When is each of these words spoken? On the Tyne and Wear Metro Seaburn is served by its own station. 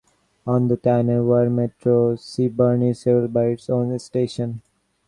On 0.47 0.67
the 0.67 0.77
Tyne 0.77 1.09
and 1.09 1.29
Wear 1.29 1.47
Metro 1.47 2.15
Seaburn 2.15 2.89
is 2.89 3.01
served 3.01 3.31
by 3.31 3.43
its 3.45 3.69
own 3.69 3.99
station. 3.99 4.63